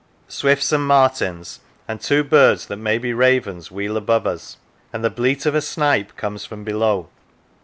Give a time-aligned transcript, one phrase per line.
[0.27, 4.57] Swifts and martins and two birds that may be ravens wheel above us,
[4.91, 7.07] and the bleat of a snipe comes from below.